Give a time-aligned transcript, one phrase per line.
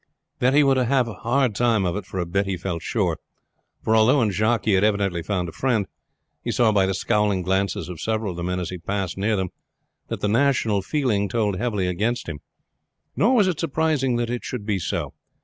[0.39, 3.19] That he would have a hard time of it for a bit he felt sure;
[3.83, 5.85] for although in Jacques he had evidently found a friend,
[6.43, 9.35] he saw by the scowling glances of several of the men as he passed near
[9.35, 9.49] them
[10.07, 12.39] that the national feeling told heavily against him.
[13.15, 15.13] Nor was it surprising that it should be so.